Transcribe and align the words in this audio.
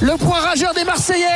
le 0.00 0.16
point 0.16 0.40
rageur 0.40 0.74
des 0.74 0.84
Marseillais 0.84 1.26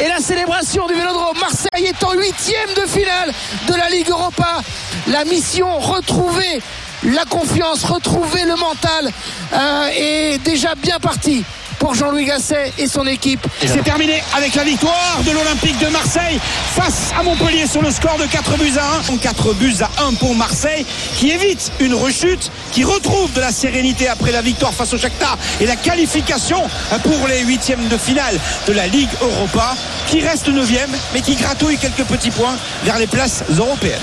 et 0.00 0.08
la 0.08 0.18
célébration 0.18 0.86
du 0.86 0.94
Vélodrome. 0.94 1.38
Marseille 1.40 1.86
est 1.86 2.02
en 2.04 2.12
huitième 2.12 2.70
de 2.76 2.88
finale 2.88 3.32
de 3.68 3.74
la 3.74 3.88
Ligue 3.88 4.08
Europa. 4.08 4.62
La 5.08 5.24
mission 5.24 5.78
retrouver 5.78 6.60
la 7.04 7.24
confiance, 7.24 7.84
retrouver 7.84 8.44
le 8.44 8.56
mental 8.56 9.10
euh, 9.52 9.88
est 9.94 10.38
déjà 10.44 10.74
bien 10.74 10.98
partie 10.98 11.44
pour 11.84 11.94
Jean-Louis 11.94 12.24
Gasset 12.24 12.72
et 12.78 12.86
son 12.86 13.06
équipe. 13.06 13.46
C'est 13.60 13.84
terminé 13.84 14.22
avec 14.34 14.54
la 14.54 14.64
victoire 14.64 15.20
de 15.26 15.30
l'Olympique 15.32 15.78
de 15.80 15.88
Marseille 15.88 16.40
face 16.74 17.12
à 17.14 17.22
Montpellier 17.22 17.66
sur 17.66 17.82
le 17.82 17.90
score 17.90 18.16
de 18.16 18.24
4 18.24 18.56
buts 18.56 18.72
à 18.78 19.12
1. 19.12 19.18
4 19.18 19.52
buts 19.52 19.74
à 19.82 20.02
1 20.02 20.14
pour 20.14 20.34
Marseille 20.34 20.86
qui 21.18 21.30
évite 21.30 21.72
une 21.80 21.92
rechute, 21.92 22.50
qui 22.72 22.84
retrouve 22.84 23.30
de 23.34 23.40
la 23.40 23.52
sérénité 23.52 24.08
après 24.08 24.32
la 24.32 24.40
victoire 24.40 24.72
face 24.72 24.94
au 24.94 24.98
Shakhtar 24.98 25.36
et 25.60 25.66
la 25.66 25.76
qualification 25.76 26.62
pour 27.02 27.28
les 27.28 27.40
huitièmes 27.40 27.86
de 27.88 27.98
finale 27.98 28.40
de 28.66 28.72
la 28.72 28.86
Ligue 28.86 29.10
Europa 29.20 29.76
qui 30.06 30.22
reste 30.22 30.48
9 30.48 30.66
mais 31.12 31.20
qui 31.20 31.34
gratouille 31.34 31.76
quelques 31.76 32.04
petits 32.04 32.30
points 32.30 32.56
vers 32.84 32.98
les 32.98 33.06
places 33.06 33.44
européennes. 33.58 34.00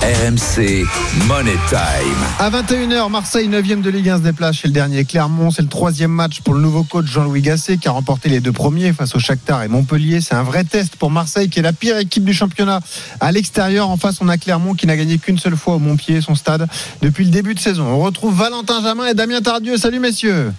RMC 0.00 0.84
Money 1.26 1.56
Time. 1.68 2.18
À 2.38 2.50
21h, 2.50 3.10
Marseille 3.10 3.48
9e 3.48 3.80
de 3.80 3.90
Ligue 3.90 4.08
1 4.08 4.18
se 4.18 4.22
déplace 4.22 4.56
chez 4.56 4.68
le 4.68 4.74
dernier 4.74 5.04
Clermont. 5.04 5.50
C'est 5.50 5.62
le 5.62 5.68
troisième 5.68 6.10
match 6.10 6.40
pour 6.40 6.54
le 6.54 6.60
nouveau 6.60 6.82
coach 6.82 7.06
Jean-Louis 7.06 7.42
Gasset 7.42 7.78
qui 7.78 7.88
a 7.88 7.92
remporté 7.92 8.28
les 8.28 8.40
deux 8.40 8.52
premiers 8.52 8.92
face 8.92 9.14
au 9.14 9.18
Shakhtar 9.18 9.62
et 9.62 9.68
Montpellier. 9.68 10.20
C'est 10.20 10.34
un 10.34 10.42
vrai 10.42 10.64
test 10.64 10.96
pour 10.96 11.10
Marseille 11.10 11.48
qui 11.48 11.60
est 11.60 11.62
la 11.62 11.72
pire 11.72 11.98
équipe 11.98 12.24
du 12.24 12.34
championnat 12.34 12.80
à 13.20 13.32
l'extérieur. 13.32 13.88
En 13.88 13.96
face, 13.96 14.18
on 14.20 14.28
a 14.28 14.36
Clermont 14.36 14.74
qui 14.74 14.86
n'a 14.86 14.96
gagné 14.96 15.18
qu'une 15.18 15.38
seule 15.38 15.56
fois 15.56 15.74
au 15.74 15.78
Montpied, 15.78 16.20
son 16.20 16.34
stade, 16.34 16.66
depuis 17.00 17.24
le 17.24 17.30
début 17.30 17.54
de 17.54 17.60
saison. 17.60 17.86
On 17.86 18.00
retrouve 18.00 18.36
Valentin 18.36 18.82
Jamin 18.82 19.06
et 19.06 19.14
Damien 19.14 19.40
Tardieu. 19.40 19.76
Salut 19.76 20.00
messieurs. 20.00 20.52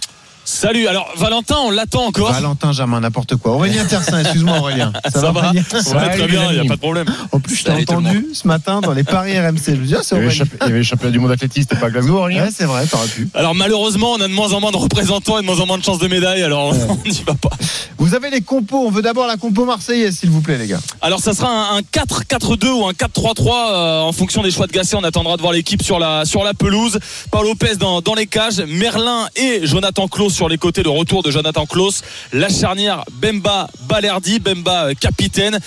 Salut. 0.46 0.86
Alors 0.86 1.12
Valentin, 1.16 1.56
on 1.64 1.72
l'attend 1.72 2.06
encore. 2.06 2.32
Valentin 2.32 2.70
Jamin, 2.70 3.00
n'importe 3.00 3.34
quoi. 3.34 3.54
Aurélien 3.54 3.84
Tersin, 3.84 4.20
excuse-moi 4.20 4.58
Aurélien. 4.58 4.92
Ça, 5.12 5.32
va, 5.32 5.40
Aurélien 5.40 5.64
ouais, 5.72 6.16
Très 6.16 6.28
bien, 6.28 6.52
il 6.52 6.60
n'y 6.60 6.64
a 6.64 6.68
pas 6.68 6.76
de 6.76 6.80
problème. 6.80 7.06
En 7.32 7.40
plus, 7.40 7.56
je 7.56 7.64
t'ai 7.64 7.72
entendu 7.72 8.28
ce 8.32 8.46
matin 8.46 8.80
dans 8.80 8.92
les 8.92 9.02
paris 9.02 9.36
RMC. 9.38 9.58
Je 9.66 9.72
veux 9.72 9.86
dire, 9.86 10.04
c'est 10.04 10.14
Aurélien. 10.14 10.44
Il 10.60 10.66
y 10.66 10.70
avait 10.70 10.78
le 10.78 10.82
championnat 10.84 11.10
du 11.10 11.18
monde 11.18 11.32
athlétiste, 11.32 11.70
c'était 11.70 11.80
pas 11.80 11.90
Glasgow, 11.90 12.18
Aurélien 12.18 12.44
Ouais, 12.44 12.50
c'est 12.56 12.64
vrai, 12.64 12.86
t'aurais 12.86 13.08
pu. 13.08 13.28
Alors 13.34 13.56
malheureusement, 13.56 14.12
on 14.12 14.20
a 14.20 14.28
de 14.28 14.32
moins 14.32 14.52
en 14.52 14.60
moins 14.60 14.70
de 14.70 14.76
représentants 14.76 15.36
et 15.38 15.40
de 15.40 15.46
moins 15.46 15.58
en 15.58 15.66
moins 15.66 15.78
de 15.78 15.84
chances 15.84 15.98
de 15.98 16.06
médailles, 16.06 16.44
alors 16.44 16.70
ouais. 16.70 16.78
on 16.88 17.08
n'y 17.08 17.24
va 17.26 17.34
pas. 17.34 17.50
Vous 17.98 18.14
avez 18.14 18.30
les 18.30 18.42
compos. 18.42 18.86
On 18.86 18.90
veut 18.90 19.02
d'abord 19.02 19.26
la 19.26 19.36
compo 19.36 19.64
marseillaise, 19.64 20.18
s'il 20.18 20.30
vous 20.30 20.40
plaît, 20.40 20.58
les 20.58 20.66
gars. 20.66 20.80
Alors 21.00 21.20
ça 21.20 21.34
sera 21.34 21.74
un 21.74 21.80
4-4-2 21.80 22.68
ou 22.68 22.86
un 22.86 22.92
4-3-3 22.92 23.48
euh, 23.48 24.00
en 24.00 24.12
fonction 24.12 24.42
des 24.42 24.50
choix 24.50 24.66
de 24.66 24.72
Gasset. 24.72 24.96
On 24.96 25.04
attendra 25.04 25.36
de 25.36 25.42
voir 25.42 25.52
l'équipe 25.52 25.82
sur 25.82 25.98
la, 25.98 26.24
pelouse. 26.58 26.98
Paul 27.30 27.46
Lopez 27.46 27.76
dans, 27.76 28.02
les 28.14 28.26
cages, 28.26 28.60
Merlin 28.60 29.28
et 29.36 29.66
Jonathan 29.66 30.08
Klaus 30.08 30.34
sur 30.34 30.48
les 30.48 30.58
côtés 30.58 30.82
de 30.82 30.88
retour 30.88 31.22
de 31.22 31.30
Jonathan 31.30 31.66
Klaus. 31.66 32.02
La 32.32 32.48
charnière 32.48 33.04
Bemba 33.12 33.68
Balerdi, 33.88 34.40
Bemba 34.40 34.94
capitaine 34.94 35.58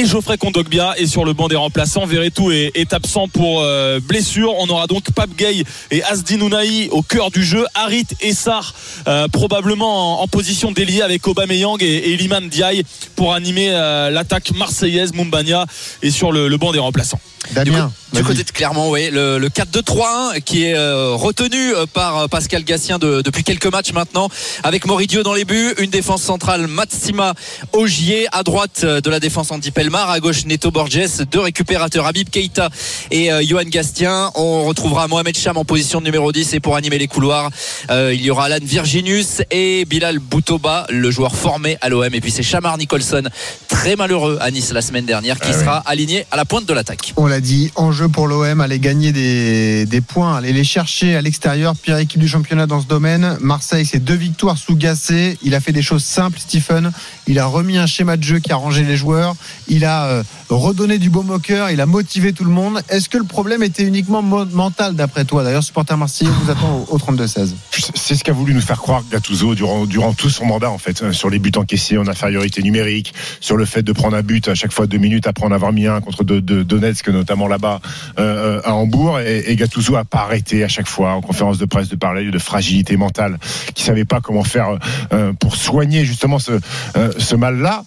et 0.00 0.06
Geoffrey 0.06 0.38
Kondogbia 0.38 0.94
est 0.96 1.06
sur 1.06 1.26
le 1.26 1.34
banc 1.34 1.48
des 1.48 1.56
remplaçants. 1.56 2.06
Verretou 2.06 2.50
est, 2.52 2.72
est 2.74 2.94
absent 2.94 3.28
pour 3.28 3.60
euh, 3.60 4.00
blessure. 4.00 4.54
On 4.58 4.66
aura 4.68 4.86
donc 4.86 5.10
Pape 5.12 5.36
Gay 5.36 5.62
et 5.90 6.02
Asdin 6.04 6.40
Ounahi 6.40 6.88
au 6.90 7.02
cœur 7.02 7.30
du 7.30 7.44
jeu. 7.44 7.66
Harit 7.74 8.06
et 8.22 8.32
Sar 8.32 8.72
euh, 9.08 9.28
probablement 9.28 10.20
en, 10.20 10.22
en 10.22 10.26
position 10.26 10.72
d'ailier 10.72 11.02
avec 11.02 11.26
Aubameyang 11.26 11.82
et, 11.82 12.12
et 12.12 12.16
Liman 12.16 12.48
Diaye 12.48 12.84
pour 13.14 13.34
animer 13.34 13.68
euh, 13.72 14.08
l'attaque 14.08 14.52
marseillaise. 14.52 15.12
Mumbania 15.12 15.66
est 16.02 16.10
sur 16.10 16.32
le, 16.32 16.48
le 16.48 16.56
banc 16.56 16.72
des 16.72 16.78
remplaçants. 16.78 17.20
Damien, 17.52 17.90
du, 18.12 18.18
du 18.18 18.24
côté 18.24 18.44
de 18.44 18.50
Clermont, 18.50 18.90
oui, 18.90 19.08
le, 19.10 19.38
le 19.38 19.48
4-2-3-1 19.48 20.42
qui 20.42 20.64
est 20.64 20.74
euh, 20.76 21.14
retenu 21.14 21.72
par 21.94 22.28
Pascal 22.28 22.64
Gassien 22.64 22.98
de, 22.98 23.22
depuis 23.22 23.44
quelques 23.44 23.66
matchs 23.66 23.92
maintenant, 23.92 24.28
avec 24.62 24.86
Moridio 24.86 25.22
dans 25.22 25.32
les 25.32 25.46
buts, 25.46 25.72
une 25.78 25.90
défense 25.90 26.22
centrale 26.22 26.66
Matsima 26.66 27.32
Ogier, 27.72 28.28
à 28.32 28.42
droite 28.42 28.84
de 28.84 29.10
la 29.10 29.20
défense 29.20 29.50
Andy 29.50 29.70
Pelmar, 29.90 30.10
à 30.10 30.20
gauche 30.20 30.46
Neto 30.46 30.70
Borges, 30.70 31.26
deux 31.32 31.40
récupérateurs 31.40 32.06
Habib 32.06 32.28
Keita 32.28 32.70
et 33.10 33.32
euh, 33.32 33.42
Johan 33.44 33.64
Gastien. 33.64 34.30
On 34.36 34.62
retrouvera 34.64 35.08
Mohamed 35.08 35.36
Cham 35.36 35.56
en 35.56 35.64
position 35.64 36.00
numéro 36.00 36.30
10 36.30 36.54
et 36.54 36.60
pour 36.60 36.76
animer 36.76 36.96
les 36.96 37.08
couloirs, 37.08 37.50
euh, 37.90 38.14
il 38.14 38.22
y 38.22 38.30
aura 38.30 38.44
Alan 38.44 38.58
Virginius 38.62 39.42
et 39.50 39.84
Bilal 39.86 40.20
Boutoba, 40.20 40.86
le 40.90 41.10
joueur 41.10 41.34
formé 41.34 41.76
à 41.80 41.88
l'OM. 41.88 42.14
Et 42.14 42.20
puis 42.20 42.30
c'est 42.30 42.44
Chamar 42.44 42.78
Nicholson, 42.78 43.24
très 43.66 43.96
malheureux 43.96 44.38
à 44.40 44.52
Nice 44.52 44.70
la 44.72 44.80
semaine 44.80 45.06
dernière, 45.06 45.40
qui 45.40 45.50
Ah 45.50 45.58
sera 45.58 45.76
aligné 45.78 46.24
à 46.30 46.36
la 46.36 46.44
pointe 46.44 46.66
de 46.66 46.72
l'attaque. 46.72 47.12
On 47.16 47.26
l'a 47.26 47.40
dit, 47.40 47.72
enjeu 47.74 48.08
pour 48.08 48.28
l'OM, 48.28 48.60
aller 48.60 48.78
gagner 48.78 49.10
des, 49.10 49.86
des 49.86 50.00
points, 50.00 50.36
aller 50.36 50.52
les 50.52 50.62
chercher 50.62 51.16
à 51.16 51.20
l'extérieur. 51.20 51.74
Pire 51.74 51.98
équipe 51.98 52.20
du 52.20 52.28
championnat 52.28 52.68
dans 52.68 52.80
ce 52.80 52.86
domaine. 52.86 53.38
Marseille, 53.40 53.86
c'est 53.86 53.98
deux 53.98 54.14
victoires 54.14 54.56
sous 54.56 54.76
Gassé. 54.76 55.36
Il 55.42 55.56
a 55.56 55.60
fait 55.60 55.72
des 55.72 55.82
choses 55.82 56.04
simples, 56.04 56.38
Stephen. 56.38 56.92
Il 57.26 57.40
a 57.40 57.46
remis 57.46 57.78
un 57.78 57.86
schéma 57.86 58.16
de 58.16 58.22
jeu 58.22 58.38
qui 58.38 58.52
a 58.52 58.56
rangé 58.56 58.84
les 58.84 58.96
joueurs. 58.96 59.34
Il 59.70 59.84
a 59.84 60.06
euh, 60.06 60.22
redonné 60.50 60.98
du 60.98 61.10
beau 61.10 61.22
moqueur. 61.22 61.70
Il 61.70 61.80
a 61.80 61.86
motivé 61.86 62.32
tout 62.32 62.44
le 62.44 62.50
monde. 62.50 62.82
Est-ce 62.88 63.08
que 63.08 63.16
le 63.16 63.24
problème 63.24 63.62
était 63.62 63.84
uniquement 63.84 64.20
mental 64.20 64.94
d'après 64.94 65.24
toi? 65.24 65.44
D'ailleurs, 65.44 65.62
supporter 65.62 65.96
marseillais 65.96 66.30
vous 66.42 66.50
attend 66.50 66.86
au, 66.90 66.94
au 66.94 66.98
32-16. 66.98 67.54
C'est 67.94 68.16
ce 68.16 68.24
qu'a 68.24 68.32
voulu 68.32 68.52
nous 68.52 68.60
faire 68.60 68.80
croire 68.80 69.02
Gattuso 69.10 69.54
durant, 69.54 70.12
tout 70.12 70.28
son 70.28 70.44
mandat 70.44 70.70
en 70.70 70.78
fait, 70.78 71.02
euh, 71.02 71.12
sur 71.12 71.30
les 71.30 71.38
buts 71.38 71.52
encaissés 71.56 71.96
en 71.96 72.06
infériorité 72.08 72.62
numérique, 72.62 73.14
sur 73.40 73.56
le 73.56 73.64
fait 73.64 73.82
de 73.82 73.92
prendre 73.92 74.16
un 74.16 74.22
but 74.22 74.48
à 74.48 74.54
chaque 74.54 74.72
fois 74.72 74.86
deux 74.86 74.98
minutes 74.98 75.26
après 75.26 75.46
en 75.46 75.52
avoir 75.52 75.72
mis 75.72 75.86
un 75.86 76.00
contre 76.00 76.24
de, 76.24 76.40
Donetsk 76.40 77.08
notamment 77.08 77.46
là-bas 77.46 77.80
euh, 78.18 78.60
à 78.64 78.74
Hambourg 78.74 79.20
et, 79.20 79.44
et 79.46 79.56
Gattuso 79.56 79.96
a 79.96 80.04
pas 80.04 80.22
arrêté 80.22 80.64
à 80.64 80.68
chaque 80.68 80.88
fois 80.88 81.12
en 81.12 81.20
conférence 81.20 81.58
de 81.58 81.64
presse 81.64 81.88
de 81.88 81.96
parler 81.96 82.30
de 82.30 82.38
fragilité 82.38 82.96
mentale, 82.96 83.38
qui 83.74 83.84
savait 83.84 84.04
pas 84.04 84.20
comment 84.20 84.44
faire 84.44 84.78
euh, 85.12 85.32
pour 85.34 85.56
soigner 85.56 86.04
justement 86.04 86.38
ce, 86.38 86.52
euh, 86.96 87.12
ce 87.18 87.36
mal-là. 87.36 87.84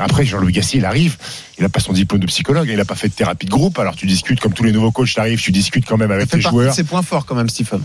Après, 0.00 0.24
Jean-Louis 0.24 0.52
Gassi, 0.52 0.78
il 0.78 0.84
arrive, 0.84 1.16
il 1.58 1.62
n'a 1.62 1.68
pas 1.68 1.80
son 1.80 1.92
diplôme 1.92 2.20
de 2.20 2.26
psychologue, 2.26 2.68
il 2.70 2.76
n'a 2.76 2.84
pas 2.84 2.94
fait 2.94 3.08
de 3.08 3.12
thérapie 3.14 3.46
de 3.46 3.50
groupe. 3.50 3.78
Alors 3.78 3.94
tu 3.96 4.06
discutes, 4.06 4.40
comme 4.40 4.52
tous 4.54 4.64
les 4.64 4.72
nouveaux 4.72 4.90
coachs, 4.90 5.14
t'arrives, 5.14 5.40
tu 5.40 5.52
discutes 5.52 5.84
quand 5.86 5.96
même 5.98 6.10
avec 6.10 6.32
les 6.32 6.40
joueurs. 6.40 6.70
de 6.70 6.74
ses 6.76 6.84
points 6.84 7.02
forts 7.02 7.26
quand 7.26 7.34
même, 7.34 7.48
Stephen. 7.48 7.80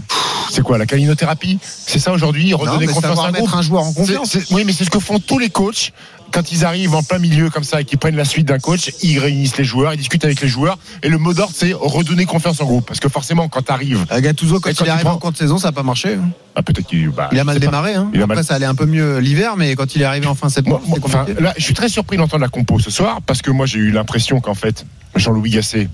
C'est 0.51 0.61
quoi 0.61 0.77
la 0.77 0.85
calinothérapie? 0.85 1.59
C'est 1.61 1.99
ça 1.99 2.11
aujourd'hui 2.13 2.53
Redonner 2.53 2.85
mais 2.87 2.93
confiance 2.93 3.19
à 3.19 3.23
un 3.23 3.31
mettre 3.31 3.45
groupe 3.45 3.55
un 3.57 3.61
joueur 3.61 3.83
en 3.83 3.93
confiance. 3.93 4.29
C'est- 4.29 4.39
c'est- 4.41 4.53
Oui, 4.53 4.63
mais 4.65 4.73
c'est 4.73 4.85
ce 4.85 4.89
que 4.89 4.99
font 4.99 5.19
tous 5.19 5.39
les 5.39 5.49
coachs 5.49 5.91
quand 6.35 6.51
ils 6.51 6.65
arrivent 6.65 6.93
en 6.93 7.01
plein 7.01 7.17
milieu 7.17 7.49
comme 7.49 7.63
ça 7.63 7.79
et 7.79 7.85
qu'ils 7.85 7.97
prennent 7.97 8.17
la 8.17 8.25
suite 8.25 8.45
d'un 8.45 8.59
coach. 8.59 8.91
Ils 9.01 9.19
réunissent 9.19 9.57
les 9.57 9.63
joueurs, 9.63 9.93
ils 9.93 9.97
discutent 9.97 10.25
avec 10.25 10.41
les 10.41 10.49
joueurs. 10.49 10.77
Et 11.01 11.07
le 11.07 11.17
mot 11.17 11.33
d'ordre, 11.33 11.53
c'est 11.55 11.71
redonner 11.73 12.25
confiance 12.25 12.59
en 12.59 12.65
groupe. 12.65 12.85
Parce 12.85 12.99
que 12.99 13.07
forcément, 13.07 13.47
quand 13.47 13.61
t'arrives, 13.61 14.05
Euh, 14.11 14.19
Gattuso, 14.19 14.59
quand, 14.59 14.69
quand 14.75 14.85
il 14.85 14.99
prend- 15.01 15.11
en 15.13 15.17
cours 15.17 15.31
de 15.31 15.37
saison, 15.37 15.57
ça 15.57 15.69
n'a 15.69 15.71
pas 15.71 15.83
marché. 15.83 16.15
hein. 16.15 16.29
ah, 16.55 16.61
peut-être 16.61 16.85
qu'il 16.87 17.07
bah, 17.09 17.29
Il 17.31 17.39
a 17.39 17.45
mal 17.45 17.57
démarré. 17.59 17.93
Hein. 17.93 18.11
Il 18.13 18.19
a 18.19 18.23
Après, 18.25 18.35
mal- 18.35 18.43
ça 18.45 18.55
allait 18.55 18.65
un 18.65 18.75
peu 18.75 18.85
mieux 18.85 19.19
l'hiver, 19.19 19.55
mais 19.55 19.75
quand 19.75 19.95
il 19.95 20.01
est 20.01 20.05
arrivé 20.05 20.27
en 20.27 20.35
fin 20.35 20.49
septembre, 20.49 20.81
Moi, 20.85 20.99
là, 21.39 21.53
je 21.57 21.63
suis 21.63 21.73
très 21.73 21.87
surpris 21.87 22.17
d'entendre 22.17 22.41
la 22.43 22.49
compo 22.49 22.79
ce 22.79 22.91
soir 22.91 23.21
parce 23.25 23.41
que 23.41 23.51
moi, 23.51 23.65
j'ai 23.65 23.79
eu 23.79 23.91
l'impression 23.91 24.41
qu'en 24.41 24.55
fait, 24.55 24.85
Jean-Louis 25.15 25.51
Gasset, 25.51 25.87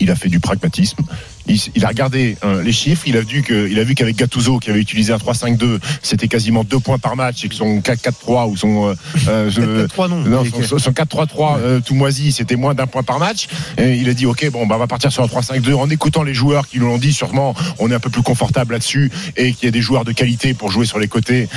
il 0.00 0.10
a 0.10 0.14
fait 0.16 0.28
du 0.28 0.40
pragmatisme. 0.40 1.02
Il, 1.46 1.58
il 1.74 1.84
a 1.84 1.88
regardé 1.88 2.36
euh, 2.44 2.62
les 2.62 2.72
chiffres. 2.72 3.02
Il 3.06 3.16
a 3.16 3.20
vu 3.22 3.42
que, 3.42 3.68
il 3.68 3.78
a 3.78 3.84
vu 3.84 3.94
qu'avec 3.94 4.16
Gattuso, 4.16 4.58
qui 4.58 4.70
avait 4.70 4.80
utilisé 4.80 5.12
un 5.12 5.16
3-5-2, 5.16 5.78
c'était 6.02 6.28
quasiment 6.28 6.64
deux 6.64 6.78
points 6.80 6.98
par 6.98 7.16
match 7.16 7.44
et 7.44 7.48
que 7.48 7.54
son 7.54 7.80
4-4-3 7.80 8.48
ou 8.50 8.56
son, 8.56 8.88
euh, 8.88 8.94
euh, 9.28 9.50
je- 9.50 9.86
3 9.86 10.08
non. 10.08 10.16
non, 10.20 10.40
Ok. 10.40 10.64
son, 10.64 10.78
son 10.78 10.90
4-3-3 10.92 11.58
euh, 11.58 11.80
tout 11.80 11.94
moisi, 11.94 12.32
c'était 12.32 12.56
moins 12.56 12.74
d'un 12.74 12.86
point 12.86 13.02
par 13.02 13.18
match. 13.18 13.48
Et 13.78 13.94
il 13.96 14.08
a 14.08 14.14
dit 14.14 14.26
ok, 14.26 14.50
bon, 14.50 14.66
bah, 14.66 14.76
on 14.76 14.78
va 14.78 14.86
partir 14.86 15.10
sur 15.12 15.22
un 15.22 15.26
3-5-2 15.26 15.74
en 15.74 15.90
écoutant 15.90 16.22
les 16.22 16.34
joueurs 16.34 16.68
qui 16.68 16.78
nous 16.78 16.86
l'ont 16.86 16.98
dit. 16.98 17.12
Sûrement, 17.12 17.54
on 17.78 17.90
est 17.90 17.94
un 17.94 18.00
peu 18.00 18.10
plus 18.10 18.22
confortable 18.22 18.72
là-dessus 18.74 19.10
et 19.36 19.52
qu'il 19.52 19.64
y 19.66 19.68
a 19.68 19.72
des 19.72 19.82
joueurs 19.82 20.04
de 20.04 20.12
qualité 20.12 20.54
pour 20.54 20.70
jouer 20.70 20.86
sur 20.86 20.98
les 20.98 21.08
côtés. 21.08 21.48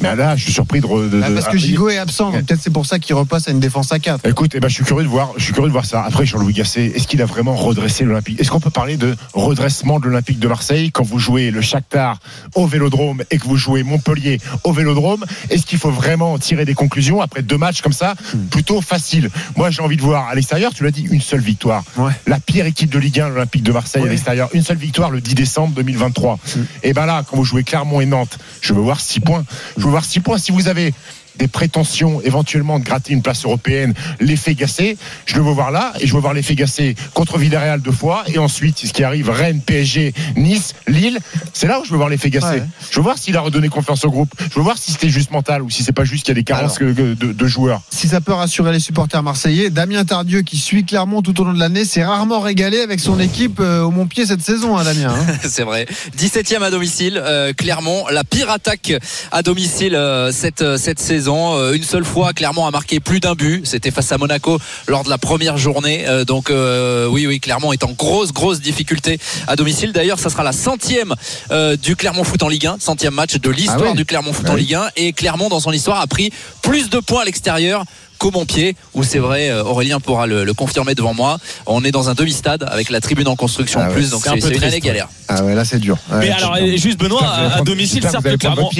Mais 0.00 0.14
là, 0.16 0.36
je 0.36 0.44
suis 0.44 0.52
surpris 0.52 0.80
de. 0.80 0.86
de- 0.86 1.20
Bah, 1.20 1.26
parce 1.34 1.46
que 1.46 1.52
ah, 1.54 1.58
Gigot 1.58 1.88
est 1.90 1.98
absent, 1.98 2.30
peut-être 2.32 2.60
c'est 2.62 2.72
pour 2.72 2.86
ça 2.86 2.98
qu'il 2.98 3.14
repasse 3.14 3.48
à 3.48 3.50
une 3.50 3.60
défense 3.60 3.92
à 3.92 3.98
4. 3.98 4.26
Écoute, 4.26 4.52
eh 4.54 4.60
ben, 4.60 4.68
je 4.68 4.74
suis 4.74 4.84
curieux 4.84 5.02
de 5.04 5.08
voir, 5.08 5.32
je 5.36 5.44
suis 5.44 5.52
curieux 5.52 5.68
de 5.68 5.72
voir 5.72 5.84
ça. 5.84 6.02
Après, 6.04 6.24
Jean-Louis 6.26 6.52
Gasset, 6.54 6.86
est-ce 6.94 7.06
qu'il 7.08 7.20
a 7.22 7.26
vraiment 7.26 7.54
redressé 7.56 8.04
l'Olympique? 8.04 8.40
Est-ce 8.40 8.50
qu'on 8.50 8.60
peut 8.60 8.70
parler 8.70 8.96
de 8.96 9.16
redressement 9.34 9.98
de 10.00 10.06
l'Olympique 10.06 10.38
de 10.38 10.48
Marseille 10.48 10.90
quand 10.92 11.02
vous 11.04 11.18
jouez 11.18 11.50
le 11.50 11.60
Shakhtar 11.60 12.18
au 12.54 12.66
Vélodrome 12.66 13.22
et 13.30 13.38
que 13.38 13.44
vous 13.44 13.56
jouez 13.56 13.82
Montpellier 13.82 14.40
au 14.64 14.72
Vélodrome? 14.72 15.24
Est-ce 15.50 15.66
qu'il 15.66 15.78
faut 15.78 15.90
vraiment 15.90 16.38
tirer 16.38 16.64
des 16.64 16.74
conclusions 16.74 17.20
après 17.20 17.42
deux 17.42 17.58
matchs 17.58 17.82
comme 17.82 17.92
ça, 17.92 18.14
plutôt 18.50 18.80
facile 18.80 19.30
Moi, 19.56 19.70
j'ai 19.70 19.82
envie 19.82 19.96
de 19.96 20.02
voir 20.02 20.28
à 20.28 20.34
l'extérieur. 20.34 20.72
Tu 20.74 20.84
l'as 20.84 20.90
dit, 20.90 21.06
une 21.10 21.20
seule 21.20 21.40
victoire. 21.40 21.82
Ouais. 21.96 22.12
La 22.26 22.38
pire 22.40 22.66
équipe 22.66 22.90
de 22.90 22.98
Ligue 22.98 23.20
1, 23.20 23.28
l'Olympique 23.30 23.62
de 23.62 23.72
Marseille 23.72 24.02
Ouais. 24.02 24.08
à 24.08 24.12
l'extérieur, 24.12 24.48
une 24.52 24.62
seule 24.62 24.76
victoire 24.76 25.10
le 25.10 25.20
10 25.20 25.34
décembre 25.34 25.74
2023. 25.74 26.38
Et 26.82 26.92
ben 26.92 27.06
là, 27.06 27.24
quand 27.28 27.36
vous 27.36 27.44
jouez 27.44 27.64
Clermont 27.64 28.00
et 28.00 28.06
Nantes, 28.06 28.38
je 28.60 28.72
veux 28.72 28.80
voir 28.80 29.00
six 29.00 29.20
points. 29.20 29.44
Je 29.76 29.82
veux 29.88 29.92
voir 29.92 30.04
six 30.04 30.20
points. 30.20 30.38
Si 30.38 30.52
vous 30.52 30.68
avez 30.68 30.92
des 31.38 31.48
prétentions 31.48 32.20
éventuellement 32.22 32.78
de 32.78 32.84
gratter 32.84 33.12
une 33.12 33.22
place 33.22 33.44
européenne, 33.44 33.94
l'effet 34.20 34.54
Gassé, 34.54 34.96
je 35.26 35.36
le 35.36 35.42
veux 35.42 35.52
voir 35.52 35.70
là 35.70 35.92
et 36.00 36.06
je 36.06 36.14
veux 36.14 36.20
voir 36.20 36.34
l'effet 36.34 36.54
Gassé 36.54 36.94
contre 37.14 37.38
Villarreal 37.38 37.80
deux 37.80 37.92
fois 37.92 38.24
et 38.26 38.38
ensuite 38.38 38.78
ce 38.78 38.92
qui 38.92 39.04
arrive 39.04 39.30
Rennes, 39.30 39.60
PSG, 39.64 40.14
Nice, 40.36 40.74
Lille, 40.86 41.18
c'est 41.52 41.66
là 41.66 41.80
où 41.80 41.84
je 41.84 41.90
veux 41.90 41.96
voir 41.96 42.08
l'effet 42.08 42.30
Gassé. 42.30 42.46
Ouais. 42.46 42.62
Je 42.90 42.96
veux 42.96 43.02
voir 43.02 43.18
s'il 43.18 43.36
a 43.36 43.40
redonné 43.40 43.68
confiance 43.68 44.04
au 44.04 44.10
groupe. 44.10 44.30
Je 44.50 44.54
veux 44.56 44.62
voir 44.62 44.78
si 44.78 44.92
c'était 44.92 45.08
juste 45.08 45.30
mental 45.30 45.62
ou 45.62 45.70
si 45.70 45.82
c'est 45.82 45.92
pas 45.92 46.04
juste 46.04 46.24
qu'il 46.24 46.32
y 46.34 46.38
a 46.38 46.40
des 46.40 46.44
carences 46.44 46.80
Alors. 46.80 46.94
de, 46.94 47.14
de 47.14 47.46
joueurs. 47.46 47.82
Si 47.90 48.08
ça 48.08 48.20
peut 48.20 48.32
rassurer 48.32 48.72
les 48.72 48.80
supporters 48.80 49.22
marseillais, 49.22 49.70
Damien 49.70 50.04
Tardieu 50.04 50.42
qui 50.42 50.56
suit 50.56 50.84
Clermont 50.84 51.22
tout 51.22 51.40
au 51.40 51.44
long 51.44 51.52
de 51.52 51.58
l'année 51.60 51.84
s'est 51.84 52.04
rarement 52.04 52.40
régalé 52.40 52.80
avec 52.80 53.00
son 53.00 53.18
équipe 53.20 53.60
euh, 53.60 53.82
au 53.82 53.90
Montpied 53.90 54.26
cette 54.26 54.42
saison, 54.42 54.76
hein, 54.76 54.84
Damien. 54.84 55.14
hein. 55.14 55.34
C'est 55.48 55.62
vrai. 55.64 55.86
17e 56.16 56.62
à 56.62 56.70
domicile, 56.70 57.20
euh, 57.22 57.52
Clermont, 57.56 58.04
la 58.10 58.24
pire 58.24 58.50
attaque 58.50 58.92
à 59.32 59.42
domicile 59.42 59.94
euh, 59.94 60.32
cette 60.32 60.62
euh, 60.62 60.76
cette 60.78 60.98
saison. 60.98 61.27
Euh, 61.28 61.72
une 61.72 61.82
seule 61.82 62.04
fois, 62.04 62.32
Clermont 62.32 62.66
a 62.66 62.70
marqué 62.70 63.00
plus 63.00 63.20
d'un 63.20 63.34
but. 63.34 63.66
C'était 63.66 63.90
face 63.90 64.10
à 64.12 64.18
Monaco 64.18 64.58
lors 64.86 65.04
de 65.04 65.10
la 65.10 65.18
première 65.18 65.58
journée. 65.58 66.06
Euh, 66.06 66.24
donc 66.24 66.50
euh, 66.50 67.06
oui, 67.06 67.26
oui, 67.26 67.40
Clermont 67.40 67.72
est 67.72 67.84
en 67.84 67.92
grosse 67.92 68.32
grosse 68.32 68.60
difficulté 68.60 69.18
à 69.46 69.56
domicile. 69.56 69.92
D'ailleurs, 69.92 70.18
ça 70.18 70.30
sera 70.30 70.42
la 70.42 70.52
centième 70.52 71.14
euh, 71.50 71.76
du 71.76 71.96
Clermont 71.96 72.24
Foot 72.24 72.42
en 72.42 72.48
Ligue 72.48 72.66
1, 72.66 72.76
centième 72.80 73.14
match 73.14 73.36
de 73.36 73.50
l'histoire 73.50 73.90
Ah 73.92 73.94
du 73.94 74.04
Clermont 74.04 74.32
Foot 74.32 74.46
Ah 74.48 74.52
en. 74.52 74.56
Ligue 74.56 74.74
1. 74.74 74.88
Et 74.96 75.12
Clermont, 75.12 75.48
dans 75.48 75.60
son 75.60 75.72
histoire, 75.72 76.00
a 76.00 76.06
pris 76.06 76.32
plus 76.62 76.90
de 76.90 76.98
points 76.98 77.22
à 77.22 77.24
l'extérieur 77.24 77.84
qu'au 78.18 78.30
Montpied, 78.30 78.74
où 78.94 79.02
c'est 79.02 79.18
vrai, 79.18 79.50
euh, 79.50 79.62
Aurélien 79.64 80.00
pourra 80.00 80.26
le, 80.26 80.44
le 80.44 80.54
confirmer 80.54 80.94
devant 80.94 81.14
moi. 81.14 81.38
On 81.66 81.84
est 81.84 81.90
dans 81.92 82.08
un 82.10 82.14
demi-stade 82.14 82.64
avec 82.68 82.90
la 82.90 83.00
tribune 83.00 83.28
en 83.28 83.36
construction 83.36 83.80
Ah 83.80 83.84
en 83.84 83.88
ouais, 83.88 83.94
plus, 83.94 84.10
donc 84.10 84.22
c'est 84.24 84.30
un 84.30 84.34
peu 84.34 84.40
c'est 84.40 84.48
une 84.48 84.54
triste, 84.56 84.64
année 84.72 84.80
galère. 84.80 85.08
Ah 85.28 85.44
ouais, 85.44 85.54
là 85.54 85.64
c'est 85.64 85.78
dur. 85.78 85.96
Ouais, 86.10 86.18
Mais 86.20 86.30
alors, 86.30 86.56
juste 86.76 86.98
Benoît, 86.98 87.24
à, 87.24 87.58
à 87.58 87.60
domicile, 87.62 88.02
certes, 88.02 88.24
le 88.24 88.36
Clermont, 88.36 88.70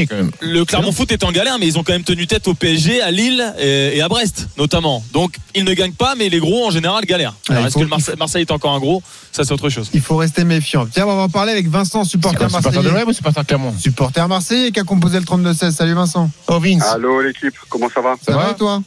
le 0.41 0.65
Clermont 0.65 0.93
Foot 0.93 1.13
est 1.13 1.25
en 1.25 1.33
galère, 1.33 1.59
mais 1.59 1.67
ils 1.67 1.79
ont 1.79 1.83
quand 1.83 1.93
même 1.93 2.05
tenu 2.05 2.27
tête 2.27 2.49
au 2.49 2.55
PSG, 2.55 3.01
à 3.03 3.11
Lille 3.11 3.55
et, 3.59 3.97
et 3.97 4.03
à 4.03 4.09
Brest, 4.09 4.49
notamment. 4.59 5.05
Donc, 5.13 5.37
ils 5.55 5.65
ne 5.65 5.73
gagnent 5.75 5.93
pas, 5.93 6.15
mais 6.17 6.29
les 6.29 6.39
gros, 6.41 6.67
en 6.67 6.71
général, 6.71 7.05
galèrent. 7.05 7.35
Ah, 7.49 7.53
Alors, 7.53 7.67
est-ce 7.67 7.73
faut- 7.75 7.79
que 7.81 7.85
le 7.85 7.91
Marseille, 7.91 8.15
Marseille 8.19 8.43
est 8.43 8.51
encore 8.51 8.73
un 8.75 8.81
gros? 8.81 9.03
Ça, 9.33 9.45
c'est 9.45 9.53
autre 9.53 9.69
chose. 9.69 9.91
Il 9.95 10.01
faut 10.01 10.17
rester 10.17 10.45
méfiant. 10.45 10.87
Tiens, 10.93 11.05
on 11.07 11.15
va 11.17 11.23
en 11.23 11.29
parler 11.29 11.53
avec 11.53 11.69
Vincent, 11.69 12.03
supporter 12.05 12.49
Supporter 12.51 12.83
de 12.83 12.89
l'OM 12.89 13.09
ou 13.09 13.13
supporter 13.13 13.43
de 13.43 13.47
Clermont? 13.47 13.75
Supporter 13.79 14.27
marseillais 14.27 14.73
qui 14.73 14.81
a 14.81 14.85
composé 14.85 15.19
le 15.21 15.25
32-16. 15.25 15.71
Salut 15.73 15.95
Vincent. 15.95 16.31
Oh 16.49 16.59
Vince, 16.59 16.85
Allô 16.87 17.21
l'équipe, 17.21 17.55
comment 17.69 17.89
ça 17.95 18.01
va? 18.01 18.15
Ça, 18.25 18.33
va, 18.33 18.45
va 18.47 18.51
et 18.51 18.57
toi? 18.57 18.83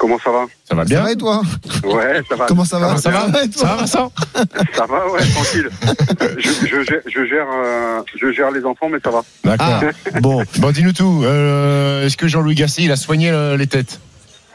Comment 0.00 0.18
ça 0.18 0.30
va? 0.30 0.46
Ça 0.66 0.74
va 0.74 0.82
Ça 0.84 0.88
bien 0.88 1.02
va 1.02 1.12
et 1.12 1.16
toi? 1.16 1.42
Ouais, 1.84 2.22
ça 2.26 2.34
va. 2.34 2.46
Comment 2.46 2.64
ça 2.64 2.78
va? 2.78 2.96
Ça 2.96 3.10
va 3.10 3.18
et 3.18 3.30
Ça 3.30 3.38
va 3.38 3.48
toi? 3.48 3.76
Vincent 3.76 4.12
Ça 4.74 4.86
va, 4.86 5.10
ouais, 5.10 5.20
tranquille. 5.34 5.68
Euh, 6.22 6.34
je, 6.38 6.48
je, 6.66 6.82
gère- 6.84 7.02
je 7.06 7.24
gère, 7.26 7.46
euh, 7.52 8.00
je 8.18 8.32
gère 8.32 8.50
les 8.50 8.64
enfants, 8.64 8.88
mais 8.90 8.98
ça 9.04 9.10
va. 9.10 9.20
D'accord. 9.44 9.82
Ah, 10.14 10.20
bon. 10.22 10.42
Bon, 10.56 10.70
dis-nous 10.70 10.94
tout. 10.94 11.20
Euh, 11.24 12.06
Est-ce 12.06 12.16
que 12.16 12.28
Jean-Louis 12.28 12.54
Gasset, 12.54 12.80
il 12.82 12.92
a 12.92 12.96
soigné 12.96 13.30
euh, 13.30 13.58
les 13.58 13.66
têtes? 13.66 14.00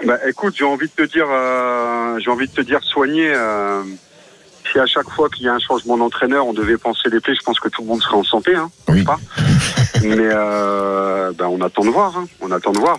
Bah, 0.03 0.15
écoute, 0.27 0.55
j'ai 0.57 0.65
envie 0.65 0.87
de 0.87 0.93
te 1.05 1.07
dire, 1.11 1.27
euh, 1.29 2.17
j'ai 2.17 2.31
envie 2.31 2.47
de 2.47 2.51
te 2.53 2.61
dire, 2.61 2.79
soigner. 2.81 3.31
Euh, 3.31 3.83
si 4.71 4.79
à 4.79 4.87
chaque 4.87 5.09
fois 5.11 5.29
qu'il 5.29 5.45
y 5.45 5.47
a 5.47 5.53
un 5.53 5.59
changement 5.59 5.95
d'entraîneur, 5.95 6.47
on 6.47 6.53
devait 6.53 6.77
penser 6.77 7.07
les 7.11 7.19
plaies, 7.19 7.35
je 7.35 7.43
pense 7.43 7.59
que 7.59 7.69
tout 7.69 7.83
le 7.83 7.87
monde 7.87 8.01
serait 8.01 8.15
en 8.17 8.23
santé, 8.23 8.55
hein, 8.55 8.71
Oui. 8.89 9.03
pas? 9.03 9.19
Mais 10.01 10.15
euh, 10.19 11.31
ben, 11.37 11.45
on 11.45 11.61
attend 11.61 11.85
de 11.85 11.91
voir. 11.91 12.17
Hein, 12.17 12.25
on 12.41 12.49
attend 12.51 12.71
de 12.71 12.79
voir. 12.79 12.97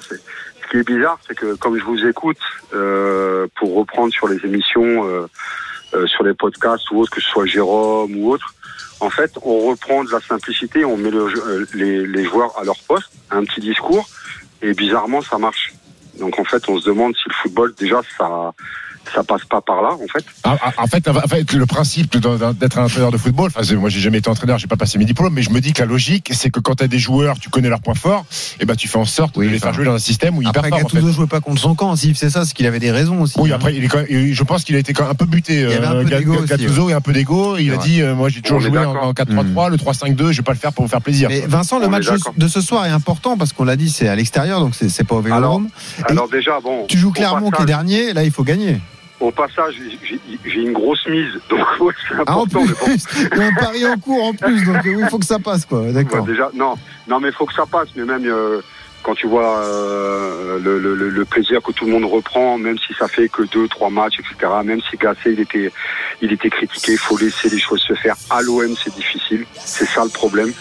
Ce 0.66 0.70
qui 0.70 0.78
est 0.78 0.86
bizarre, 0.86 1.18
c'est 1.26 1.36
que 1.36 1.54
comme 1.54 1.78
je 1.78 1.84
vous 1.84 2.04
écoute, 2.06 2.38
euh, 2.74 3.46
pour 3.56 3.76
reprendre 3.76 4.12
sur 4.12 4.26
les 4.26 4.44
émissions, 4.44 5.06
euh, 5.06 5.26
euh, 5.94 6.06
sur 6.06 6.24
les 6.24 6.34
podcasts 6.34 6.90
ou 6.90 7.00
autres, 7.00 7.12
que 7.12 7.20
ce 7.20 7.28
soit 7.28 7.46
Jérôme 7.46 8.16
ou 8.16 8.32
autre, 8.32 8.52
en 9.00 9.10
fait, 9.10 9.30
on 9.42 9.68
reprend 9.68 10.04
de 10.04 10.10
la 10.10 10.20
simplicité, 10.20 10.84
on 10.84 10.96
met 10.96 11.12
euh, 11.12 11.66
les, 11.74 12.06
les 12.06 12.24
joueurs 12.24 12.58
à 12.58 12.64
leur 12.64 12.78
poste, 12.88 13.10
un 13.30 13.44
petit 13.44 13.60
discours, 13.60 14.08
et 14.62 14.72
bizarrement, 14.74 15.20
ça 15.20 15.38
marche. 15.38 15.74
Donc 16.18 16.38
en 16.38 16.44
fait, 16.44 16.68
on 16.68 16.78
se 16.80 16.86
demande 16.86 17.14
si 17.14 17.28
le 17.28 17.34
football, 17.34 17.74
déjà, 17.78 18.00
ça 18.18 18.52
ça 19.14 19.22
passe 19.24 19.44
pas 19.44 19.60
par 19.60 19.82
là, 19.82 19.90
en 19.94 20.06
fait. 20.12 20.24
Ah, 20.44 20.56
ah, 20.62 20.72
en, 20.78 20.86
fait, 20.86 21.08
en 21.08 21.14
fait, 21.28 21.52
le 21.52 21.66
principe 21.66 22.16
d'être 22.16 22.78
un 22.78 22.84
entraîneur 22.84 23.10
de 23.10 23.16
football, 23.18 23.50
enfin, 23.54 23.64
c'est- 23.64 23.74
moi 23.74 23.88
j'ai 23.88 24.00
jamais 24.00 24.18
été 24.18 24.28
entraîneur, 24.28 24.58
j'ai 24.58 24.66
pas 24.66 24.76
passé 24.76 24.98
mes 24.98 25.04
diplômes, 25.04 25.32
mais 25.34 25.42
je 25.42 25.50
me 25.50 25.60
dis 25.60 25.72
que 25.72 25.80
la 25.80 25.86
logique, 25.86 26.30
c'est 26.34 26.50
que 26.50 26.60
quand 26.60 26.74
tu 26.76 26.84
as 26.84 26.88
des 26.88 26.98
joueurs, 26.98 27.38
tu 27.38 27.48
connais 27.50 27.68
leurs 27.68 27.80
points 27.80 27.94
forts, 27.94 28.24
et 28.60 28.64
ben 28.66 28.74
tu 28.76 28.88
fais 28.88 28.98
en 28.98 29.04
sorte 29.04 29.36
Oui, 29.36 29.46
de 29.46 29.52
les 29.52 29.58
faire 29.58 29.72
jouer 29.72 29.84
dans 29.84 29.94
un 29.94 29.98
système 29.98 30.36
où 30.36 30.42
ils 30.42 30.48
Après, 30.48 30.62
performent. 30.62 30.84
En 30.84 30.88
fait. 30.88 30.96
Gattuso 30.96 31.12
jouait 31.12 31.26
pas 31.26 31.40
contre 31.40 31.60
son 31.60 31.74
camp. 31.74 31.94
S'il 31.96 32.14
faisait 32.14 32.30
ça, 32.30 32.44
c'est 32.44 32.54
qu'il 32.54 32.66
avait 32.66 32.78
des 32.78 32.90
raisons 32.90 33.20
aussi. 33.22 33.34
Oui, 33.38 33.52
après, 33.52 33.74
il 33.74 33.84
est 33.84 33.88
quand 33.88 33.98
même- 33.98 34.32
je 34.32 34.42
pense 34.44 34.64
qu'il 34.64 34.76
a 34.76 34.78
été 34.78 34.92
quand 34.92 35.04
même 35.04 35.12
un 35.12 35.14
peu 35.14 35.26
buté. 35.26 35.54
Il 35.54 35.60
y 35.60 35.64
avait 35.74 35.86
un 35.86 35.94
euh, 35.96 36.04
peu 36.04 36.30
aussi, 36.30 36.46
Gattuso 36.46 36.90
et 36.90 36.92
un 36.92 37.00
peu 37.00 37.12
d'ego. 37.12 37.56
Il 37.58 37.72
a 37.72 37.76
dit, 37.76 38.02
euh, 38.02 38.14
moi 38.14 38.28
j'ai 38.28 38.40
toujours 38.42 38.58
On 38.58 38.60
joué 38.60 38.78
en, 38.78 38.92
d'accord. 38.92 39.08
en 39.08 39.12
4-3-3, 39.12 39.70
le 39.70 39.76
3-5-2, 39.76 40.32
je 40.32 40.38
vais 40.38 40.42
pas 40.42 40.52
le 40.52 40.58
faire 40.58 40.72
pour 40.72 40.84
vous 40.84 40.90
faire 40.90 41.00
plaisir. 41.02 41.28
Mais 41.28 41.40
Vincent, 41.46 41.78
le 41.78 41.86
On 41.86 41.90
match 41.90 42.06
de, 42.36 42.48
ce 42.48 42.60
soir 42.60 42.86
est 42.86 42.90
important 42.90 43.36
parce 43.36 43.52
qu'on 43.52 43.64
l'a 43.64 43.76
dit, 43.76 43.90
c'est 43.90 44.08
à 44.08 44.16
l'extérieur, 44.16 44.60
donc 44.60 44.74
c'est 44.74 44.88
c'est 44.88 45.04
pas 45.04 45.14
au 45.16 45.20
Vélodrome. 45.20 45.68
Alors 46.08 46.28
déjà, 46.28 46.58
bon. 46.60 46.84
Tu 46.88 46.98
joues 46.98 47.12
Clermont 47.12 47.50
qui 47.50 47.62
est 47.62 47.66
dernier, 47.66 48.12
là 48.12 48.24
il 48.24 48.30
faut 48.30 48.44
gagner. 48.44 48.78
Au 49.18 49.30
passage, 49.30 49.76
j'ai- 50.02 50.60
une 50.60 50.72
grosse 50.72 51.06
mise, 51.08 51.32
donc 51.48 51.60
ouais, 51.80 51.94
c'est 52.08 52.14
Ah, 52.26 52.36
en 52.38 52.46
plus, 52.46 52.60
il 53.32 53.38
y 53.38 53.40
a 53.42 53.46
un 53.46 53.54
pari 53.54 53.86
en 53.86 53.96
cours 53.98 54.22
en 54.24 54.34
plus, 54.34 54.62
donc 54.64 54.76
euh, 54.76 54.94
oui, 54.94 55.02
il 55.02 55.08
faut 55.08 55.18
que 55.18 55.24
ça 55.24 55.38
passe 55.38 55.64
quoi. 55.64 55.80
Ouais, 55.80 55.92
D'accord. 55.92 56.24
déjà, 56.26 56.50
non, 56.54 56.74
non, 57.08 57.18
mais 57.20 57.28
il 57.28 57.34
faut 57.34 57.46
que 57.46 57.54
ça 57.54 57.64
passe. 57.64 57.88
Mais 57.96 58.04
même 58.04 58.26
euh, 58.26 58.60
quand 59.02 59.14
tu 59.14 59.26
vois 59.26 59.58
euh, 59.60 60.58
le, 60.62 60.78
le- 60.78 60.94
le- 60.94 61.08
le 61.08 61.24
plaisir 61.24 61.62
que 61.62 61.72
tout 61.72 61.86
le 61.86 61.92
monde 61.92 62.04
reprend, 62.04 62.58
même 62.58 62.76
si 62.78 62.92
ça 62.98 63.08
fait 63.08 63.28
que 63.30 63.42
deux, 63.44 63.68
trois 63.68 63.88
matchs, 63.88 64.18
etc. 64.18 64.52
Même 64.64 64.80
si 64.90 64.96
Gassé, 64.98 65.32
il 65.32 65.40
était, 65.40 65.72
il 66.20 66.32
était 66.32 66.50
critiqué, 66.50 66.92
il 66.92 66.98
faut 66.98 67.16
laisser 67.16 67.48
les 67.48 67.58
choses 67.58 67.80
se 67.80 67.94
faire. 67.94 68.16
À 68.28 68.42
l'OM, 68.42 68.74
c'est 68.82 68.94
difficile, 68.94 69.46
c'est 69.54 69.86
ça 69.86 70.04
le 70.04 70.10
problème. 70.10 70.52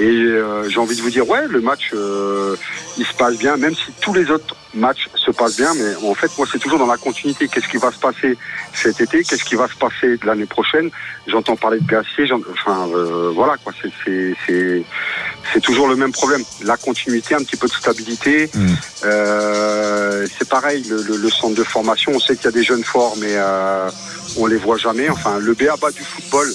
Et 0.00 0.04
euh, 0.04 0.68
j'ai 0.68 0.78
envie 0.80 0.96
de 0.96 1.02
vous 1.02 1.10
dire, 1.10 1.28
ouais, 1.28 1.46
le 1.46 1.60
match, 1.60 1.90
euh, 1.94 2.56
il 2.98 3.04
se 3.04 3.14
passe 3.14 3.36
bien, 3.38 3.56
même 3.56 3.74
si 3.74 3.92
tous 4.00 4.14
les 4.14 4.30
autres 4.30 4.56
matchs 4.74 5.08
se 5.14 5.30
passent 5.30 5.56
bien. 5.56 5.72
Mais 5.74 5.94
en 6.08 6.14
fait, 6.14 6.30
moi, 6.38 6.46
c'est 6.50 6.58
toujours 6.58 6.78
dans 6.78 6.86
la 6.86 6.96
continuité. 6.96 7.48
Qu'est-ce 7.48 7.68
qui 7.68 7.76
va 7.78 7.90
se 7.92 7.98
passer 7.98 8.36
cet 8.72 9.00
été? 9.00 9.22
Qu'est-ce 9.24 9.44
qui 9.44 9.54
va 9.56 9.68
se 9.68 9.74
passer 9.74 10.18
l'année 10.24 10.46
prochaine? 10.46 10.90
J'entends 11.26 11.56
parler 11.56 11.78
de 11.80 11.86
Gassier, 11.86 12.26
j'en- 12.26 12.40
enfin, 12.52 12.88
euh, 12.94 13.30
voilà, 13.34 13.56
quoi. 13.62 13.72
C'est- 13.82 15.60
toujours 15.62 15.88
le 15.88 15.96
même 15.96 16.12
problème. 16.12 16.42
La 16.64 16.76
continuité, 16.76 17.34
un 17.34 17.42
petit 17.44 17.56
peu 17.56 17.66
de 17.68 17.72
stabilité. 17.72 18.50
Mm. 18.54 18.74
Euh, 19.04 20.26
c'est 20.38 20.48
pareil, 20.48 20.84
le, 20.88 21.02
le- 21.02 21.16
le 21.16 21.30
centre 21.30 21.54
de 21.54 21.64
formation, 21.64 22.12
on 22.14 22.18
sait 22.20 22.34
qu'il 22.36 22.46
y 22.46 22.48
a 22.48 22.52
des 22.52 22.62
jeunes 22.62 22.84
forts, 22.84 23.16
mais 23.18 23.34
euh, 23.36 23.90
on 24.38 24.46
les 24.46 24.56
voit 24.56 24.76
jamais. 24.78 25.08
Enfin, 25.10 25.38
le 25.38 25.54
BABA 25.54 25.90
du 25.92 26.02
football 26.02 26.48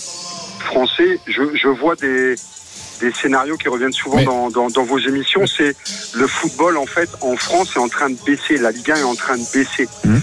français, 0.59 1.19
je, 1.27 1.44
je 1.56 1.67
vois 1.67 1.95
des, 1.95 2.35
des 3.00 3.12
scénarios 3.12 3.57
qui 3.57 3.69
reviennent 3.69 3.94
souvent 3.94 4.21
dans, 4.24 4.50
dans, 4.50 4.68
dans 4.69 4.83
vos 4.83 5.00
émissions. 5.00 5.45
C'est 5.45 5.75
le 6.15 6.27
football, 6.27 6.77
en 6.77 6.86
fait, 6.86 7.09
en 7.21 7.36
France 7.36 7.75
est 7.75 7.80
en 7.80 7.89
train 7.89 8.09
de 8.09 8.18
baisser. 8.25 8.57
La 8.57 8.71
Ligue 8.71 8.92
1 8.92 8.95
est 8.95 9.03
en 9.03 9.15
train 9.15 9.38
de 9.38 9.45
baisser. 9.53 9.88
Mm. 10.03 10.18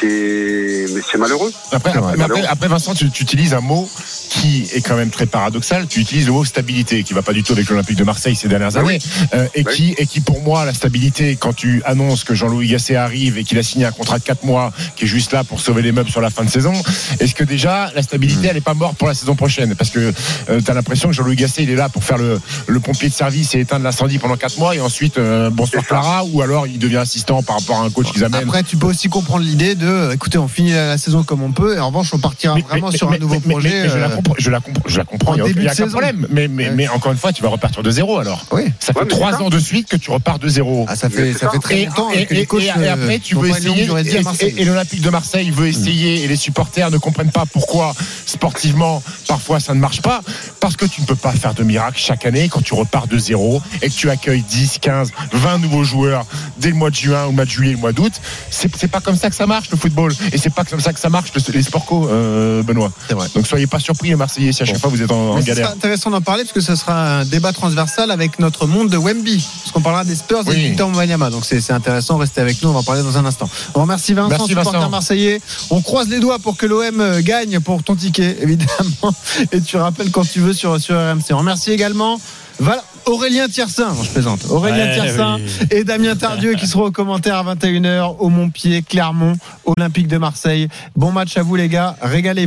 C'est, 0.00 1.18
malheureux. 1.18 1.52
Après, 1.72 1.92
vrai. 1.92 2.14
après, 2.20 2.44
après, 2.46 2.68
Vincent, 2.68 2.94
tu, 2.94 3.10
tu 3.10 3.22
utilises 3.22 3.54
un 3.54 3.60
mot 3.60 3.88
qui 4.28 4.68
est 4.74 4.80
quand 4.82 4.96
même 4.96 5.10
très 5.10 5.24
paradoxal. 5.26 5.86
Tu 5.88 6.00
utilises 6.00 6.26
le 6.26 6.32
mot 6.32 6.44
stabilité, 6.44 7.02
qui 7.04 7.14
va 7.14 7.22
pas 7.22 7.32
du 7.32 7.42
tout 7.42 7.52
avec 7.52 7.68
l'Olympique 7.70 7.96
de 7.96 8.04
Marseille 8.04 8.36
ces 8.36 8.48
dernières 8.48 8.76
Ah 8.76 8.80
années, 8.80 8.98
Euh, 9.34 9.46
et 9.54 9.64
Oui. 9.66 9.74
qui, 9.74 9.94
et 9.96 10.06
qui 10.06 10.20
pour 10.20 10.42
moi, 10.42 10.64
la 10.64 10.74
stabilité, 10.74 11.36
quand 11.36 11.54
tu 11.54 11.82
annonces 11.86 12.24
que 12.24 12.34
Jean-Louis 12.34 12.68
Gasset 12.68 12.96
arrive 12.96 13.38
et 13.38 13.44
qu'il 13.44 13.58
a 13.58 13.62
signé 13.62 13.86
un 13.86 13.92
contrat 13.92 14.18
de 14.18 14.24
4 14.24 14.44
mois, 14.44 14.72
qui 14.96 15.04
est 15.04 15.08
juste 15.08 15.32
là 15.32 15.42
pour 15.44 15.60
sauver 15.60 15.80
les 15.82 15.92
meubles 15.92 16.10
sur 16.10 16.20
la 16.20 16.30
fin 16.30 16.44
de 16.44 16.50
saison, 16.50 16.74
est-ce 17.20 17.34
que 17.34 17.44
déjà 17.44 17.90
la 17.94 18.02
stabilité, 18.02 18.48
elle 18.48 18.56
est 18.56 18.60
pas 18.60 18.74
morte 18.74 18.96
pour 18.98 19.08
la 19.08 19.14
saison 19.14 19.34
prochaine? 19.36 19.74
Parce 19.74 19.90
que 19.90 20.12
tu 20.46 20.70
as 20.70 20.74
l'impression 20.74 21.08
que 21.08 21.14
Jean-Louis 21.14 21.36
Gasset, 21.36 21.62
il 21.62 21.70
est 21.70 21.76
là 21.76 21.88
pour 21.88 22.04
faire 22.04 22.18
le, 22.18 22.38
le 22.66 22.80
pompier 22.80 23.08
de 23.08 23.14
service 23.14 23.54
et 23.54 23.60
éteindre 23.60 23.84
l'incendie 23.84 24.18
pendant 24.18 24.36
4 24.36 24.58
mois, 24.58 24.74
et 24.76 24.80
ensuite 24.80 25.16
euh, 25.18 25.50
bonsoir. 25.50 25.84
Clara, 25.86 26.24
ou 26.24 26.42
alors 26.42 26.66
il 26.66 26.78
devient 26.78 26.96
assistant 26.96 27.42
par 27.42 27.58
rapport 27.58 27.80
à 27.80 27.84
un 27.84 27.90
coach 27.90 28.10
qu'ils 28.12 28.24
amènent. 28.24 28.42
Après, 28.42 28.62
tu 28.62 28.76
peux 28.76 28.86
aussi 28.86 29.08
comprendre 29.08 29.44
l'idée 29.44 29.65
de, 29.74 30.12
écoutez, 30.14 30.38
on 30.38 30.48
finit 30.48 30.72
la, 30.72 30.86
la 30.88 30.98
saison 30.98 31.22
comme 31.24 31.42
on 31.42 31.52
peut, 31.52 31.76
et 31.76 31.80
en 31.80 31.88
revanche, 31.88 32.12
on 32.14 32.18
partira 32.18 32.54
Mais- 32.54 32.62
vraiment 32.62 32.90
mais- 32.90 32.96
sur 32.96 33.10
mais- 33.10 33.16
un 33.16 33.20
nouveau 33.20 33.34
mais- 33.34 33.40
mais- 33.46 33.52
projet. 33.52 33.82
mais 33.82 33.88
je, 33.88 33.96
la 33.98 34.06
euh, 34.06 34.16
comprends, 34.16 34.34
je 34.38 34.50
la 34.50 34.60
comprends, 34.60 34.82
je 34.86 34.98
la 34.98 35.04
comprends. 35.04 35.32
en 35.32 35.34
Il 35.34 35.38
n'y 35.38 35.42
a, 35.42 35.48
début 35.48 35.60
il 35.60 35.64
y 35.64 35.68
a 35.68 35.74
de 35.74 35.82
aucun 35.82 35.90
problème. 35.90 36.26
Mais, 36.30 36.48
mais, 36.48 36.70
Ouais. 36.70 36.88
encore 36.88 37.12
une 37.12 37.18
fois, 37.18 37.32
tu 37.32 37.42
vas 37.42 37.48
repartir 37.48 37.82
de 37.82 37.90
zéro 37.90 38.18
alors. 38.18 38.44
Oui. 38.52 38.62
Ça 38.80 38.92
fait 38.92 39.06
trois 39.06 39.34
ans 39.42 39.48
de 39.50 39.58
suite 39.58 39.88
que 39.88 39.96
tu 39.96 40.10
repars 40.10 40.38
de 40.38 40.48
zéro. 40.48 40.86
Ah, 40.88 40.96
ça 40.96 41.10
fait, 41.10 41.32
ça 41.34 41.50
fait 41.50 41.58
très 41.58 41.80
Et, 41.82 41.86
longtemps 41.86 42.10
et- 42.12 42.26
que 42.26 42.34
les 42.34 42.40
et- 42.42 42.46
coachs. 42.46 42.62
et- 42.62 42.66
et 42.66 42.88
après, 42.88 43.18
tu 43.18 43.36
euh, 43.36 43.40
veux 43.40 43.50
essayer. 43.50 43.82
Et, 43.84 44.64
l'Olympique 44.64 45.00
de 45.02 45.10
Marseille 45.10 45.50
veut 45.50 45.66
essayer, 45.68 46.24
et 46.24 46.28
les 46.28 46.36
supporters 46.36 46.90
ne 46.90 46.98
comprennent 46.98 47.30
pas 47.30 47.44
pourquoi 47.46 47.94
sportivement, 48.26 49.02
parfois 49.28 49.60
ça 49.60 49.74
ne 49.74 49.80
marche 49.80 50.02
pas. 50.02 50.20
Parce 50.60 50.76
que 50.76 50.84
tu 50.84 51.00
ne 51.00 51.06
peux 51.06 51.14
pas 51.16 51.32
faire 51.32 51.54
de 51.54 51.62
miracle 51.62 51.98
chaque 51.98 52.26
année 52.26 52.48
quand 52.48 52.62
tu 52.62 52.74
repars 52.74 53.06
de 53.06 53.18
zéro 53.18 53.62
et 53.82 53.88
que 53.88 53.94
tu 53.94 54.10
accueilles 54.10 54.42
10, 54.48 54.78
15, 54.80 55.10
20 55.32 55.58
nouveaux 55.58 55.84
joueurs 55.84 56.26
dès 56.58 56.68
le 56.68 56.74
mois 56.74 56.90
de 56.90 56.96
juin 56.96 57.24
ou 57.24 57.28
le 57.30 57.34
mois 57.36 57.44
de 57.44 57.50
juillet, 57.50 57.72
le 57.72 57.78
mois 57.78 57.92
d'août. 57.92 58.12
C'est 58.50 58.88
pas 58.90 59.00
comme 59.00 59.16
ça 59.16 59.30
que 59.30 59.36
ça 59.36 59.46
marche 59.46 59.55
le 59.70 59.76
football. 59.76 60.12
Et 60.32 60.38
c'est 60.38 60.50
pas 60.50 60.64
comme 60.64 60.80
ça 60.80 60.92
que 60.92 61.00
ça 61.00 61.08
marche 61.08 61.30
le- 61.34 61.52
les 61.52 61.62
sport 61.62 61.84
co, 61.84 62.08
euh, 62.08 62.62
Benoît. 62.62 62.90
C'est 63.08 63.14
vrai. 63.14 63.28
Donc 63.34 63.46
soyez 63.46 63.66
pas 63.66 63.78
surpris 63.80 64.08
les 64.10 64.16
Marseillais 64.16 64.52
si 64.52 64.62
à 64.62 64.66
chaque 64.66 64.78
fois 64.78 64.90
vous 64.90 65.02
êtes 65.02 65.10
en, 65.10 65.38
galère. 65.40 65.66
sera 65.66 65.74
intéressant 65.74 66.10
d'en 66.10 66.20
parler 66.20 66.44
parce 66.44 66.52
que 66.52 66.60
ce 66.60 66.74
sera 66.76 67.18
un 67.20 67.24
débat 67.24 67.52
transversal 67.52 68.10
avec 68.10 68.38
notre 68.38 68.66
monde 68.66 68.88
de 68.90 68.96
Wemby. 68.96 69.44
Parce 69.62 69.72
qu'on 69.72 69.80
parlera 69.80 70.04
des 70.04 70.14
Spurs 70.16 70.42
et 70.46 70.50
Oui. 70.50 70.56
du 70.56 70.62
Victor 70.68 70.90
Wanyama. 70.94 71.30
Donc 71.30 71.44
c'est 71.44 71.60
c'est 71.60 71.72
intéressant, 71.72 72.16
restez 72.18 72.40
avec 72.40 72.62
nous, 72.62 72.68
on 72.68 72.72
va 72.72 72.78
en 72.80 72.84
parler 72.84 73.02
dans 73.02 73.16
un 73.18 73.24
instant. 73.24 73.48
On 73.74 73.80
remercie 73.82 74.14
Vincent, 74.14 74.28
Merci, 74.30 74.48
supporter 74.48 74.72
Vincent. 74.78 74.90
marseillais. 74.90 75.40
On 75.70 75.80
croise 75.82 76.08
les 76.08 76.20
doigts 76.20 76.38
pour 76.38 76.56
que 76.56 76.66
l'OM 76.66 77.00
euh, 77.00 77.20
gagne 77.22 77.60
pour 77.60 77.82
ton 77.82 77.94
ticket, 77.96 78.36
évidemment. 78.42 79.14
Et 79.52 79.60
tu 79.60 79.76
rappelles 79.76 80.10
quand 80.10 80.24
tu 80.28 80.40
veux 80.40 80.52
sur, 80.52 80.80
sur 80.80 80.94
RMC. 80.96 81.32
On 81.32 81.38
remercie 81.38 81.70
également 81.72 82.20
Val- 82.58 82.82
Aurélien 83.06 83.46
Tiersin, 83.48 83.94
je 84.02 84.10
plaisante. 84.10 84.40
Aurélien 84.50 84.86
Ouais, 84.86 84.92
Tiersin 84.94 85.36
oui. 85.38 85.66
et 85.70 85.84
Damien 85.84 86.16
Tardieu 86.16 86.54
qui 86.54 86.66
seront 86.66 86.86
au 86.86 86.90
commentaire 86.90 87.36
à 87.36 87.54
21h 87.54 88.16
au 88.18 88.28
Montpied, 88.30 88.82
Clermont, 88.82 89.34
Olympique 89.64 90.08
de 90.08 90.18
Marseille. 90.18 90.66
Bon 90.96 91.12
match 91.12 91.36
à 91.36 91.42
vous 91.42 91.54
les 91.54 91.68
gars, 91.68 91.96
régalez-vous. 92.02 92.44